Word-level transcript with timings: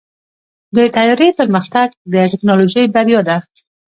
د 0.75 0.77
طیارې 0.95 1.29
پرمختګ 1.39 1.87
د 2.13 2.15
ټیکنالوژۍ 2.31 2.85
بریا 2.93 3.21
ده. 3.27 3.37